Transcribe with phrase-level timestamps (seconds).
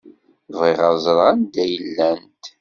[0.59, 2.43] Bɣiɣ ad ẓṛeɣ anda i llant.